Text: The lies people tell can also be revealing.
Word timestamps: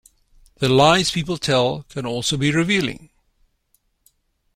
The 0.57 0.67
lies 0.67 1.11
people 1.11 1.37
tell 1.37 1.83
can 1.83 2.07
also 2.07 2.35
be 2.35 2.51
revealing. 2.51 3.11